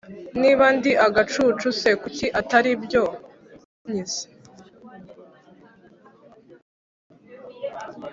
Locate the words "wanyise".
3.71-4.23